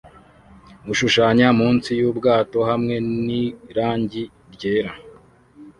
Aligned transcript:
ashushanya 0.91 1.47
munsi 1.59 1.89
yubwato 1.99 2.57
hamwe 2.69 2.95
n 3.25 3.27
irangi 3.71 4.23
ryera 4.53 4.91